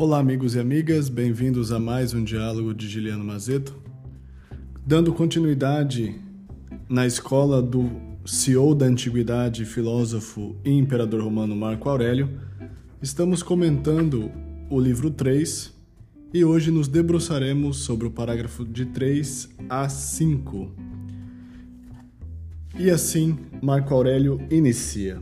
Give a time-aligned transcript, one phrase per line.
[0.00, 3.74] Olá, amigos e amigas, bem-vindos a mais um diálogo de Giliano Mazeto.
[4.86, 6.14] Dando continuidade
[6.88, 7.90] na escola do
[8.24, 12.30] CEO da antiguidade, filósofo e imperador romano Marco Aurélio,
[13.02, 14.30] estamos comentando
[14.70, 15.74] o livro 3
[16.32, 20.76] e hoje nos debruçaremos sobre o parágrafo de 3 a 5.
[22.78, 25.20] E assim, Marco Aurélio inicia.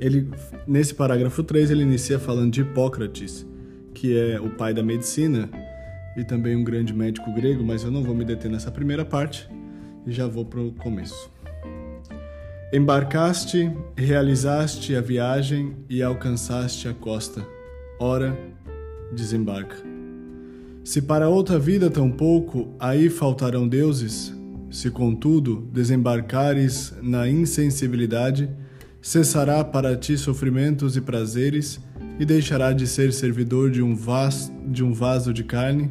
[0.00, 0.28] Ele,
[0.66, 3.46] nesse parágrafo 3, ele inicia falando de Hipócrates,
[3.94, 5.48] que é o pai da medicina
[6.16, 9.48] e também um grande médico grego, mas eu não vou me deter nessa primeira parte
[10.06, 11.30] e já vou para o começo.
[12.72, 17.46] Embarcaste, realizaste a viagem e alcançaste a costa.
[18.00, 18.36] Ora,
[19.12, 19.76] desembarca.
[20.84, 24.34] Se para outra vida tampouco aí faltarão deuses,
[24.70, 28.50] se contudo desembarcares na insensibilidade,
[29.02, 31.80] cessará para ti sofrimentos e prazeres,
[32.20, 35.90] e deixará de ser servidor de um, vas, de um vaso de carne,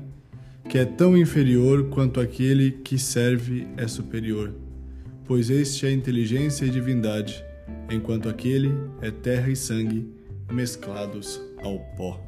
[0.69, 4.53] que é tão inferior quanto aquele que serve é superior.
[5.25, 7.43] Pois este é inteligência e divindade,
[7.89, 10.09] enquanto aquele é terra e sangue
[10.49, 12.19] mesclados ao pó.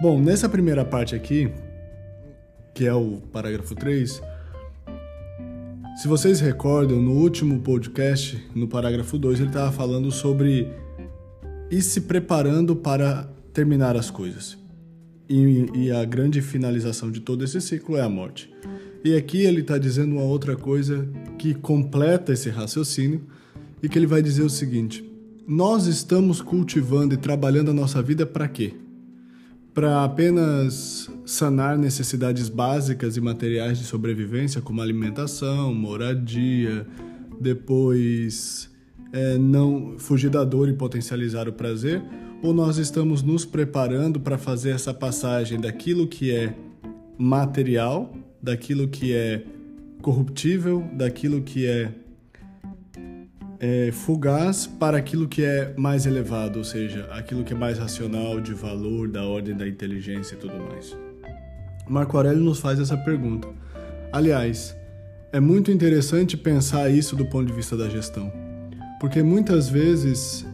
[0.00, 1.50] Bom, nessa primeira parte aqui,
[2.74, 4.22] que é o parágrafo 3,
[6.02, 10.68] se vocês recordam, no último podcast, no parágrafo 2, ele estava falando sobre
[11.70, 14.58] ir se preparando para terminar as coisas.
[15.28, 18.52] E, e, a grande finalização de todo esse ciclo é a morte.
[19.04, 21.08] E aqui ele está dizendo uma outra coisa
[21.38, 23.24] que completa esse raciocínio
[23.80, 25.08] e que ele vai dizer o seguinte:
[25.46, 28.74] nós estamos cultivando e trabalhando a nossa vida para quê?
[29.74, 36.86] Para apenas sanar necessidades básicas e materiais de sobrevivência, como alimentação, moradia,
[37.40, 38.70] depois
[39.12, 42.02] é, não fugir da dor e potencializar o prazer,
[42.42, 46.54] ou nós estamos nos preparando para fazer essa passagem daquilo que é
[47.16, 49.44] material, daquilo que é
[50.02, 51.92] corruptível, daquilo que é
[53.62, 58.40] é, fugaz para aquilo que é mais elevado, ou seja, aquilo que é mais racional,
[58.40, 60.96] de valor, da ordem da inteligência e tudo mais.
[61.88, 63.46] Marco Aurélio nos faz essa pergunta.
[64.12, 64.76] Aliás,
[65.32, 68.32] é muito interessante pensar isso do ponto de vista da gestão,
[68.98, 70.44] porque muitas vezes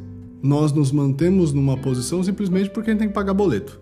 [0.43, 3.81] nós nos mantemos numa posição simplesmente porque a gente tem que pagar boleto,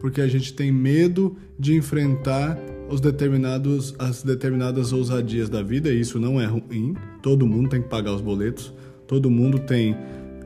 [0.00, 2.58] porque a gente tem medo de enfrentar
[2.90, 6.96] os determinados, as determinadas ousadias da vida, e isso não é ruim.
[7.26, 8.72] Todo mundo tem que pagar os boletos,
[9.04, 9.96] todo mundo tem.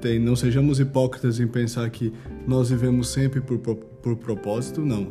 [0.01, 2.11] tem não sejamos hipócritas em pensar que
[2.47, 5.07] nós vivemos sempre por, por, propósito, não.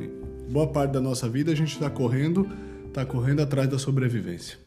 [0.50, 2.50] Boa parte da nossa vida a gente está correndo,
[2.88, 4.57] está correndo atrás da sobrevivência.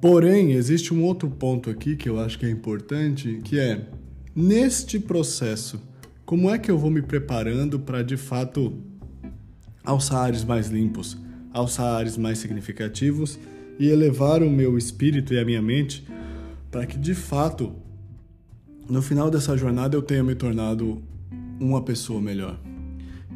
[0.00, 3.88] Porém, existe um outro ponto aqui que eu acho que é importante, que é
[4.36, 5.82] neste processo,
[6.24, 8.78] como é que eu vou me preparando para de fato
[9.82, 11.18] alçar ares mais limpos,
[11.52, 13.40] alçar ares mais significativos
[13.82, 16.06] e elevar o meu espírito e a minha mente
[16.70, 17.72] para que de fato
[18.88, 21.02] no final dessa jornada eu tenha me tornado
[21.58, 22.56] uma pessoa melhor.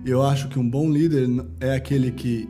[0.04, 2.48] Eu acho que um bom líder é aquele que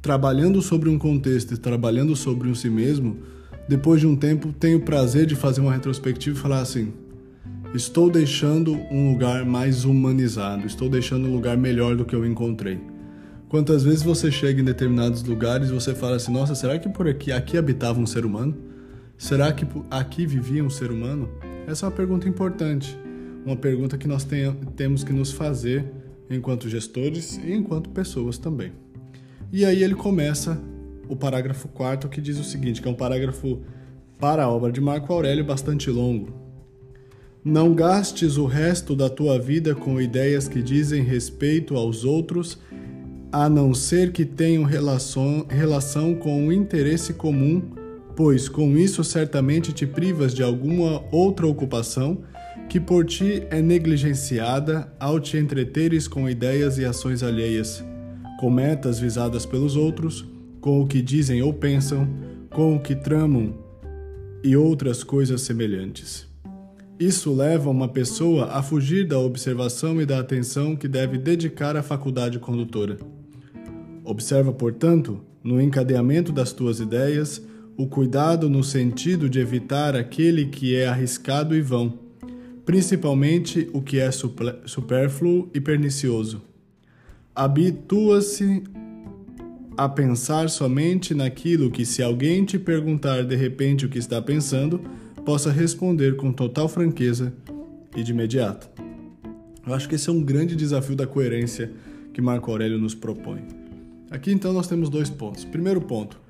[0.00, 3.16] trabalhando sobre um contexto e trabalhando sobre um si mesmo,
[3.68, 6.92] depois de um tempo tem o prazer de fazer uma retrospectiva e falar assim:
[7.74, 12.93] estou deixando um lugar mais humanizado, estou deixando um lugar melhor do que eu encontrei.
[13.54, 17.06] Quantas vezes você chega em determinados lugares e você fala assim: nossa, será que por
[17.06, 18.56] aqui, aqui habitava um ser humano?
[19.16, 21.30] Será que aqui vivia um ser humano?
[21.64, 22.98] Essa é uma pergunta importante,
[23.46, 25.84] uma pergunta que nós tenha, temos que nos fazer
[26.28, 28.72] enquanto gestores e enquanto pessoas também.
[29.52, 30.60] E aí ele começa
[31.08, 33.60] o parágrafo 4 que diz o seguinte, que é um parágrafo
[34.18, 36.28] para a obra de Marco Aurélio bastante longo.
[37.44, 42.58] Não gastes o resto da tua vida com ideias que dizem respeito aos outros
[43.34, 47.60] a não ser que tenham relação, relação com o interesse comum,
[48.14, 52.22] pois com isso certamente te privas de alguma outra ocupação
[52.68, 57.84] que por ti é negligenciada ao te entreteres com ideias e ações alheias,
[58.38, 60.24] com metas visadas pelos outros,
[60.60, 62.08] com o que dizem ou pensam,
[62.50, 63.52] com o que tramam
[64.44, 66.28] e outras coisas semelhantes.
[67.00, 71.82] Isso leva uma pessoa a fugir da observação e da atenção que deve dedicar à
[71.82, 72.96] faculdade condutora.
[74.04, 77.42] Observa, portanto, no encadeamento das tuas ideias,
[77.76, 81.98] o cuidado no sentido de evitar aquele que é arriscado e vão,
[82.66, 86.42] principalmente o que é supérfluo e pernicioso.
[87.34, 88.62] Habitua-se
[89.76, 94.80] a pensar somente naquilo que, se alguém te perguntar de repente o que está pensando,
[95.24, 97.32] possa responder com total franqueza
[97.96, 98.68] e de imediato.
[99.66, 101.72] Eu acho que esse é um grande desafio da coerência
[102.12, 103.63] que Marco Aurélio nos propõe.
[104.14, 105.44] Aqui então nós temos dois pontos.
[105.44, 106.20] Primeiro ponto: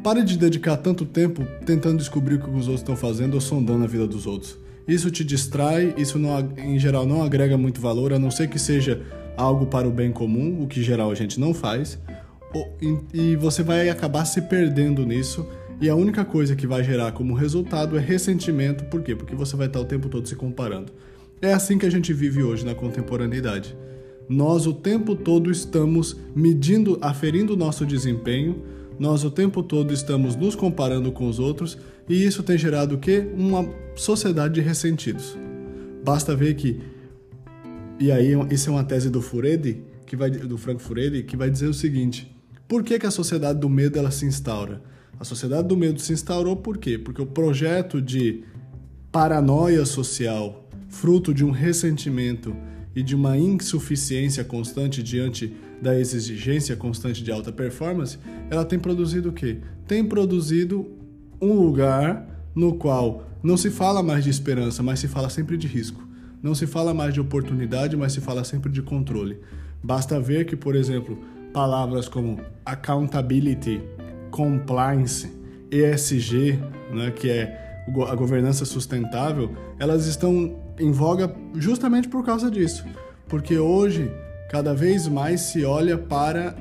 [0.00, 3.82] pare de dedicar tanto tempo tentando descobrir o que os outros estão fazendo ou sondando
[3.82, 4.56] a vida dos outros.
[4.86, 8.60] Isso te distrai, isso não, em geral não agrega muito valor, a não ser que
[8.60, 9.02] seja
[9.36, 11.98] algo para o bem comum, o que em geral a gente não faz,
[13.12, 15.44] e você vai acabar se perdendo nisso.
[15.80, 18.84] E a única coisa que vai gerar como resultado é ressentimento.
[18.84, 19.16] Por quê?
[19.16, 20.92] Porque você vai estar o tempo todo se comparando.
[21.42, 23.74] É assim que a gente vive hoje na contemporaneidade.
[24.30, 28.62] Nós o tempo todo estamos medindo, aferindo nosso desempenho,
[28.96, 31.76] nós o tempo todo estamos nos comparando com os outros
[32.08, 33.26] e isso tem gerado o quê?
[33.34, 35.36] Uma sociedade de ressentidos.
[36.04, 36.80] Basta ver que
[37.98, 41.50] e aí isso é uma tese do Furedi, que vai do Frank Furedi, que vai
[41.50, 42.32] dizer o seguinte:
[42.68, 44.80] por que, que a sociedade do medo ela se instaura?
[45.18, 46.96] A sociedade do medo se instaurou por quê?
[46.96, 48.44] Porque o projeto de
[49.10, 52.54] paranoia social, fruto de um ressentimento
[52.94, 58.18] e de uma insuficiência constante diante da exigência constante de alta performance,
[58.50, 59.58] ela tem produzido o quê?
[59.86, 60.90] Tem produzido
[61.40, 65.66] um lugar no qual não se fala mais de esperança, mas se fala sempre de
[65.66, 66.06] risco.
[66.42, 69.38] Não se fala mais de oportunidade, mas se fala sempre de controle.
[69.82, 71.18] Basta ver que, por exemplo,
[71.52, 73.80] palavras como accountability,
[74.30, 75.30] compliance,
[75.70, 76.58] ESG,
[76.92, 77.69] né, que é
[78.08, 82.84] a governança sustentável, elas estão em voga justamente por causa disso.
[83.28, 84.10] Porque hoje,
[84.50, 86.56] cada vez mais se olha para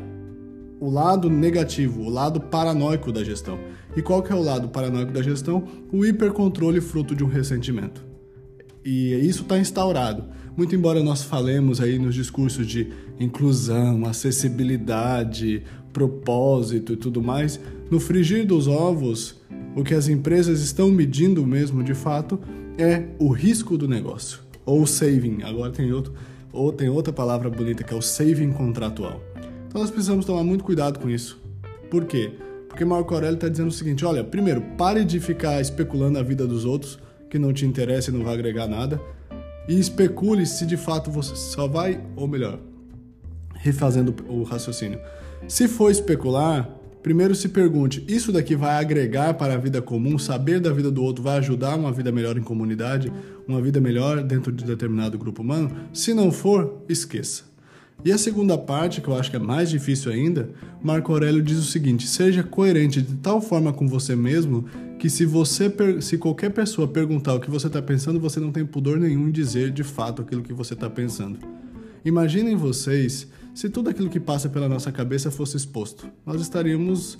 [0.79, 3.59] o lado negativo, o lado paranoico da gestão.
[3.95, 5.67] E qual que é o lado paranoico da gestão?
[5.91, 8.05] O hipercontrole fruto de um ressentimento.
[8.83, 10.25] E isso está instaurado.
[10.55, 17.59] Muito embora nós falemos aí nos discursos de inclusão, acessibilidade, propósito e tudo mais,
[17.89, 19.38] no frigir dos ovos,
[19.75, 22.39] o que as empresas estão medindo mesmo de fato
[22.77, 25.43] é o risco do negócio, ou saving.
[25.43, 26.13] Agora tem outro,
[26.51, 29.21] ou tem outra palavra bonita que é o saving contratual.
[29.67, 31.39] Então nós precisamos tomar muito cuidado com isso.
[31.89, 32.31] Por quê?
[32.67, 36.47] Porque Marco Aurélio está dizendo o seguinte: olha, primeiro, pare de ficar especulando a vida
[36.47, 36.99] dos outros,
[37.29, 39.01] que não te interessa e não vai agregar nada,
[39.67, 42.59] e especule se de fato você só vai, ou melhor,
[43.55, 44.99] refazendo o raciocínio.
[45.47, 46.69] Se for especular,
[47.01, 50.17] primeiro se pergunte: isso daqui vai agregar para a vida comum?
[50.17, 53.11] Saber da vida do outro vai ajudar uma vida melhor em comunidade,
[53.47, 55.71] uma vida melhor dentro de determinado grupo humano?
[55.93, 57.49] Se não for, esqueça.
[58.03, 60.49] E a segunda parte, que eu acho que é mais difícil ainda,
[60.81, 64.65] Marco Aurélio diz o seguinte: seja coerente de tal forma com você mesmo
[64.97, 68.65] que se você se qualquer pessoa perguntar o que você está pensando, você não tem
[68.65, 71.39] pudor nenhum em dizer de fato aquilo que você está pensando.
[72.03, 73.27] Imaginem vocês
[73.59, 76.09] se tudo aquilo que passa pela nossa cabeça fosse exposto.
[76.25, 77.17] Nós estaríamos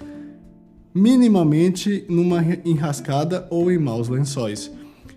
[0.96, 4.72] minimamente numa enrascada ou em maus lençóis.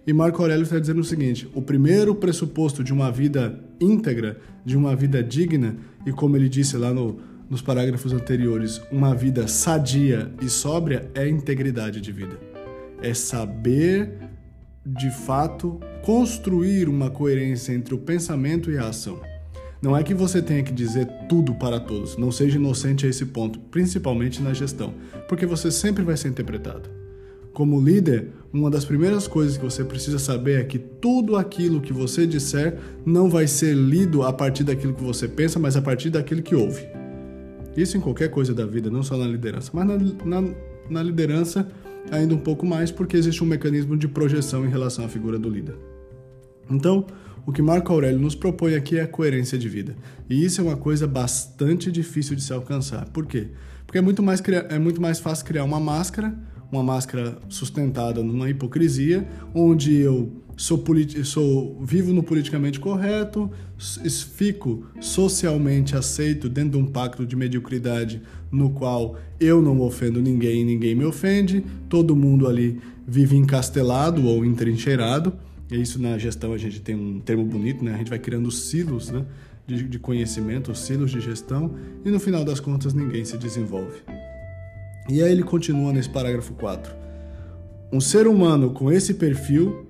[0.05, 4.77] E Marco Aurélio está dizendo o seguinte: o primeiro pressuposto de uma vida íntegra, de
[4.77, 10.29] uma vida digna, e como ele disse lá no, nos parágrafos anteriores, uma vida sadia
[10.43, 12.37] e sóbria é integridade de vida.
[13.01, 14.11] É saber,
[14.85, 19.21] de fato, construir uma coerência entre o pensamento e a ação.
[19.83, 23.27] Não é que você tenha que dizer tudo para todos, não seja inocente a esse
[23.27, 24.95] ponto, principalmente na gestão,
[25.29, 26.89] porque você sempre vai ser interpretado.
[27.53, 31.93] Como líder, uma das primeiras coisas que você precisa saber é que tudo aquilo que
[31.93, 36.11] você disser não vai ser lido a partir daquilo que você pensa, mas a partir
[36.11, 36.87] daquilo que ouve.
[37.77, 40.49] Isso em qualquer coisa da vida, não só na liderança, mas na, na,
[40.89, 41.69] na liderança
[42.09, 45.51] ainda um pouco mais, porque existe um mecanismo de projeção em relação à figura do
[45.51, 45.75] líder.
[46.71, 47.05] Então,
[47.45, 49.97] o que Marco Aurélio nos propõe aqui é a coerência de vida.
[50.29, 53.09] E isso é uma coisa bastante difícil de se alcançar.
[53.09, 53.49] Por quê?
[53.87, 56.35] Porque é muito mais, é muito mais fácil criar uma máscara,
[56.71, 60.83] uma máscara sustentada numa hipocrisia, onde eu sou,
[61.25, 63.51] sou vivo no politicamente correto,
[64.37, 70.63] fico socialmente aceito dentro de um pacto de mediocridade no qual eu não ofendo ninguém
[70.63, 75.33] e ninguém me ofende, todo mundo ali vive encastelado ou entrincheirado
[75.73, 77.95] e isso na gestão a gente tem um termo bonito, né?
[77.95, 79.25] A gente vai criando silos, né?
[79.67, 81.75] De, de conhecimento, silos de gestão,
[82.05, 84.03] e no final das contas ninguém se desenvolve.
[85.09, 86.95] E aí ele continua nesse parágrafo 4.
[87.91, 89.87] Um ser humano com esse perfil,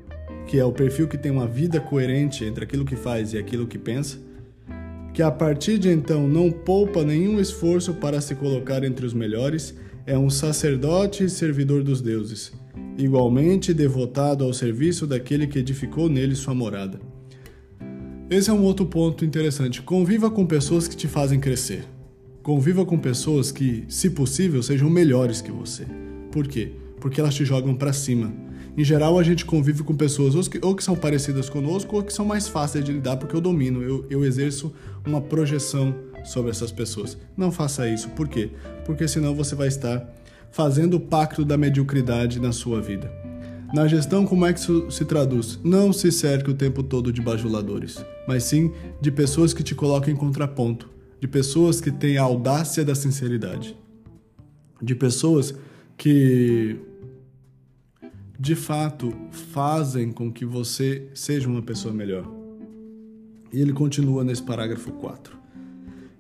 [0.46, 3.66] que é o perfil que tem uma vida coerente entre aquilo que faz e aquilo
[3.66, 4.18] que pensa,
[5.12, 9.74] que a partir de então não poupa nenhum esforço para se colocar entre os melhores,
[10.06, 12.52] é um sacerdote e servidor dos deuses,
[12.96, 17.00] igualmente devotado ao serviço daquele que edificou nele sua morada.
[18.30, 19.82] Esse é um outro ponto interessante.
[19.82, 21.84] Conviva com pessoas que te fazem crescer.
[22.42, 25.86] Conviva com pessoas que, se possível, sejam melhores que você.
[26.30, 26.72] Por quê?
[26.98, 28.32] Porque elas te jogam para cima.
[28.76, 32.02] Em geral, a gente convive com pessoas ou que, ou que são parecidas conosco ou
[32.02, 34.72] que são mais fáceis de lidar porque eu domino, eu, eu exerço
[35.06, 37.18] uma projeção sobre essas pessoas.
[37.36, 38.08] Não faça isso.
[38.10, 38.50] Por quê?
[38.86, 40.10] Porque senão você vai estar
[40.52, 43.10] fazendo o pacto da mediocridade na sua vida.
[43.74, 45.58] Na gestão, como é que isso se traduz?
[45.64, 50.12] Não se cerque o tempo todo de bajuladores, mas sim de pessoas que te colocam
[50.12, 53.74] em contraponto, de pessoas que têm a audácia da sinceridade,
[54.80, 55.54] de pessoas
[55.96, 56.76] que
[58.38, 62.30] de fato fazem com que você seja uma pessoa melhor.
[63.50, 65.34] E ele continua nesse parágrafo 4.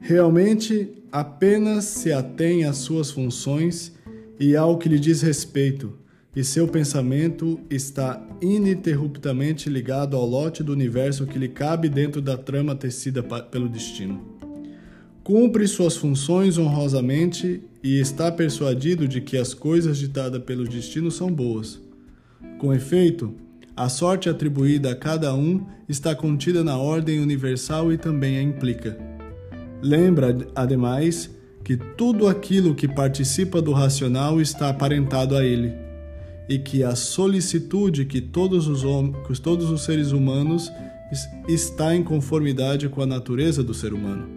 [0.00, 3.92] Realmente apenas se atém às suas funções
[4.38, 5.94] e ao que lhe diz respeito,
[6.34, 12.38] e seu pensamento está ininterruptamente ligado ao lote do universo que lhe cabe dentro da
[12.38, 14.20] trama tecida pelo destino.
[15.22, 21.30] Cumpre suas funções honrosamente e está persuadido de que as coisas ditadas pelo destino são
[21.30, 21.80] boas.
[22.58, 23.34] Com efeito,
[23.76, 28.98] a sorte atribuída a cada um está contida na ordem universal e também a implica.
[29.82, 31.30] Lembra, ademais,
[31.64, 35.72] que tudo aquilo que participa do racional está aparentado a ele
[36.48, 38.82] e que a solicitude que todos os,
[39.26, 40.70] que todos os seres humanos
[41.48, 44.28] está em conformidade com a natureza do ser humano.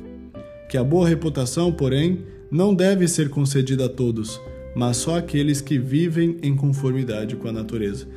[0.69, 4.39] Que a boa reputação, porém, não deve ser concedida a todos,
[4.75, 8.07] mas só àqueles que vivem em conformidade com a natureza.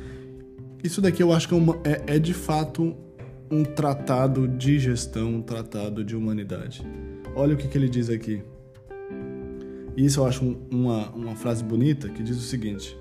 [0.83, 2.95] Isso daqui eu acho que é, uma, é, é de fato
[3.51, 6.85] um tratado de gestão, um tratado de humanidade.
[7.35, 8.41] Olha o que, que ele diz aqui.
[9.99, 12.97] E isso eu acho um, uma, uma frase bonita que diz o seguinte: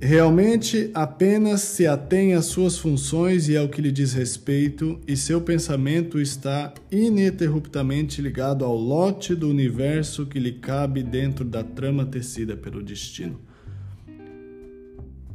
[0.00, 5.38] Realmente apenas se atém às suas funções e ao que lhe diz respeito, e seu
[5.38, 12.56] pensamento está ininterruptamente ligado ao lote do universo que lhe cabe dentro da trama tecida
[12.56, 13.38] pelo destino.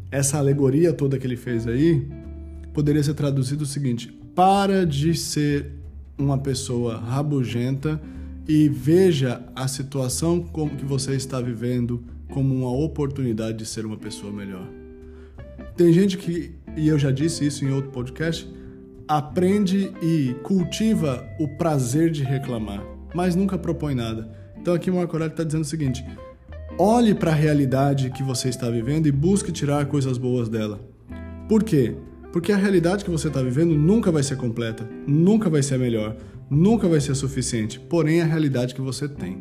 [0.10, 2.04] Essa alegoria toda que ele fez aí
[2.74, 5.72] poderia ser traduzido o seguinte: para de ser
[6.18, 8.02] uma pessoa rabugenta
[8.48, 13.98] e veja a situação como que você está vivendo como uma oportunidade de ser uma
[13.98, 14.68] pessoa melhor.
[15.76, 18.48] Tem gente que, e eu já disse isso em outro podcast,
[19.08, 22.84] aprende e cultiva o prazer de reclamar,
[23.14, 24.30] mas nunca propõe nada.
[24.60, 26.06] Então aqui Marco Aurélio está dizendo o seguinte:
[26.78, 30.80] olhe para a realidade que você está vivendo e busque tirar coisas boas dela.
[31.48, 31.96] Por quê?
[32.32, 36.18] Porque a realidade que você está vivendo nunca vai ser completa, nunca vai ser melhor,
[36.50, 39.38] nunca vai ser suficiente, porém é a realidade que você tem.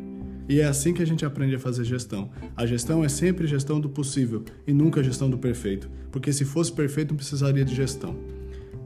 [0.47, 2.29] E é assim que a gente aprende a fazer gestão.
[2.55, 6.71] A gestão é sempre gestão do possível e nunca gestão do perfeito, porque se fosse
[6.71, 8.15] perfeito não precisaria de gestão.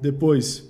[0.02, 0.70] Depois,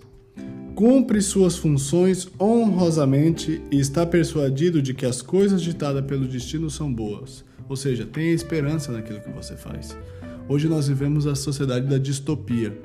[0.74, 6.91] cumpre suas funções honrosamente e está persuadido de que as coisas ditadas pelo destino são
[6.91, 7.44] boas.
[7.68, 9.96] Ou seja, tenha esperança naquilo que você faz.
[10.48, 12.75] Hoje nós vivemos a sociedade da distopia,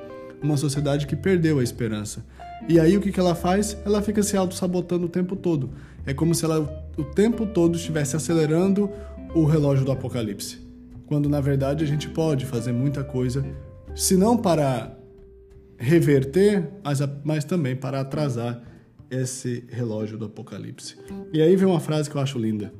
[0.43, 2.27] uma sociedade que perdeu a esperança.
[2.69, 3.77] E aí o que ela faz?
[3.85, 5.71] Ela fica se auto-sabotando o tempo todo.
[6.07, 6.61] É como se ela
[6.97, 8.91] o tempo todo estivesse acelerando
[9.35, 10.59] o relógio do apocalipse.
[11.07, 13.45] Quando na verdade a gente pode fazer muita coisa,
[13.95, 14.97] se não para
[15.77, 18.63] reverter, mas, mas também para atrasar
[19.11, 20.97] esse relógio do apocalipse.
[21.33, 22.73] E aí vem uma frase que eu acho linda.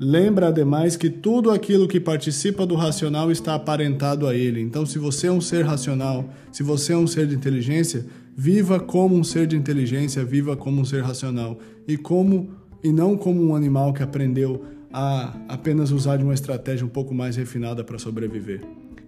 [0.00, 4.60] Lembra, ademais, que tudo aquilo que participa do racional está aparentado a ele.
[4.60, 8.06] Então, se você é um ser racional, se você é um ser de inteligência,
[8.40, 12.50] viva como um ser de inteligência, viva como um ser racional e como
[12.84, 17.12] e não como um animal que aprendeu a apenas usar de uma estratégia um pouco
[17.12, 18.60] mais refinada para sobreviver.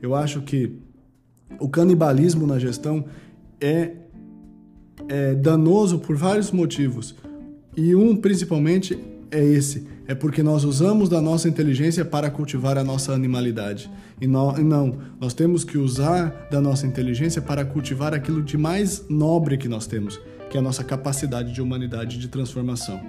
[0.03, 0.73] Eu acho que
[1.61, 3.05] o canibalismo na gestão
[3.61, 3.93] é,
[5.09, 7.15] é danoso por vários motivos.
[7.77, 8.99] E um principalmente
[9.31, 13.91] é esse: é porque nós usamos da nossa inteligência para cultivar a nossa animalidade.
[14.21, 19.05] E não, não, nós temos que usar da nossa inteligência para cultivar aquilo de mais
[19.09, 20.21] nobre que nós temos,
[20.51, 23.01] que é a nossa capacidade de humanidade de transformação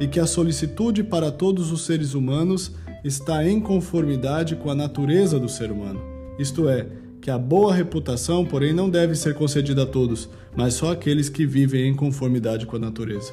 [0.00, 2.72] e que a solicitude para todos os seres humanos
[3.04, 6.00] está em conformidade com a natureza do ser humano.
[6.38, 6.86] Isto é,
[7.24, 11.46] que a boa reputação, porém, não deve ser concedida a todos, mas só àqueles que
[11.46, 13.32] vivem em conformidade com a natureza.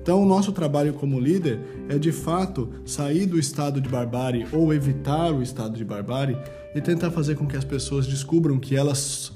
[0.00, 4.72] Então, o nosso trabalho como líder é de fato sair do estado de barbárie ou
[4.72, 6.38] evitar o estado de barbárie
[6.76, 9.32] e tentar fazer com que as pessoas descubram que elas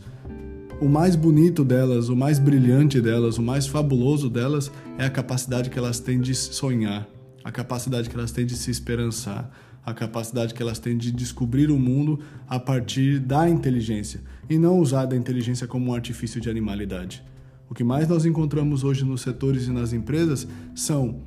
[0.81, 5.71] o mais bonito delas, o mais brilhante delas, o mais fabuloso delas é a capacidade
[5.71, 7.05] que elas têm de sonhar,
[7.43, 9.51] a capacidade que elas têm de se esperançar,
[9.87, 14.81] a capacidade que elas têm de descobrir o mundo a partir da inteligência e não
[14.81, 17.23] usar da inteligência como um artifício de animalidade.
[17.71, 21.21] O que mais nós encontramos hoje nos setores e nas empresas são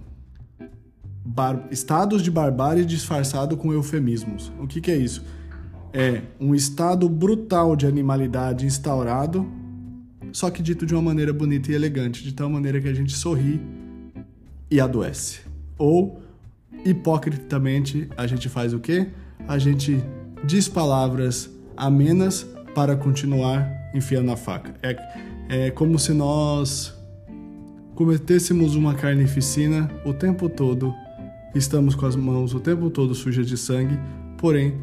[1.72, 4.51] estados de barbárie disfarçado com eufemismos.
[4.60, 5.24] O que, que é isso?
[5.94, 9.50] é um estado brutal de animalidade instaurado,
[10.32, 13.13] só que dito de uma maneira bonita e elegante, de tal maneira que a gente
[13.13, 13.60] sorri
[14.70, 15.39] e adoece.
[15.78, 16.22] Ou,
[16.86, 19.08] hipocritamente, a gente faz o quê?
[19.48, 20.04] A gente
[20.44, 24.74] diz palavras amenas para continuar enfiando a faca.
[24.82, 26.94] É, é como se nós
[27.96, 30.94] cometêssemos uma carnificina o tempo todo,
[31.54, 34.00] estamos com as mãos o tempo todo sujas de sangue,
[34.38, 34.74] porém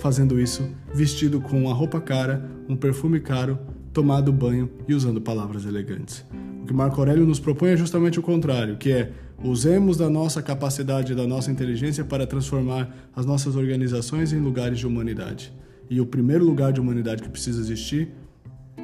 [0.00, 3.58] fazendo isso vestido com uma roupa cara, um perfume caro,
[3.92, 6.24] tomado banho e usando palavras elegantes.
[6.62, 10.40] O que Marco Aurélio nos propõe é justamente o contrário, que é usemos da nossa
[10.40, 15.52] capacidade, da nossa inteligência para transformar as nossas organizações em lugares de humanidade.
[15.90, 18.10] E o primeiro lugar de humanidade que precisa existir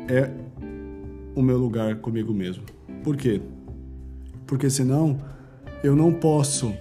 [0.08, 0.30] é
[1.34, 2.64] o meu lugar comigo mesmo.
[3.04, 3.40] Por quê?
[4.46, 5.20] Porque senão
[5.82, 6.74] eu não posso.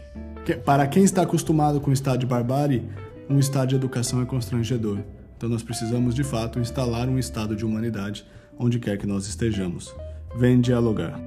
[0.65, 2.83] Para quem está acostumado com o estado de barbárie,
[3.29, 4.99] um estado de educação é constrangedor.
[5.37, 8.25] Então nós precisamos de fato instalar um estado de humanidade
[8.57, 9.93] onde quer que nós estejamos.
[10.35, 11.19] Vem dialogar.